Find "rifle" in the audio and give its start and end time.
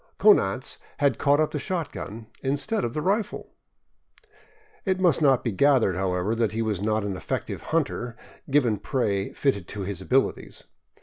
3.03-3.51